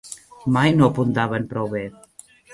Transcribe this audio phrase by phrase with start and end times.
[0.55, 1.85] Mai no apuntaven prou bé